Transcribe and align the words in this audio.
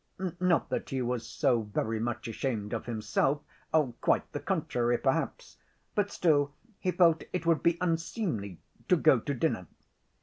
Not 0.39 0.69
that 0.71 0.89
he 0.89 1.03
was 1.03 1.27
so 1.27 1.61
very 1.61 1.99
much 1.99 2.27
ashamed 2.27 2.73
of 2.73 2.87
himself—quite 2.87 4.31
the 4.31 4.39
contrary 4.39 4.97
perhaps. 4.97 5.57
But 5.93 6.09
still 6.09 6.55
he 6.79 6.89
felt 6.89 7.23
it 7.31 7.45
would 7.45 7.61
be 7.61 7.77
unseemly 7.79 8.57
to 8.87 8.95
go 8.95 9.19
to 9.19 9.33
dinner. 9.35 9.67